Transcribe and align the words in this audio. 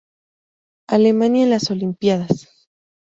Alemania 0.89 1.43
en 1.43 1.51
las 1.51 1.69
Olimpíadas 1.69 2.49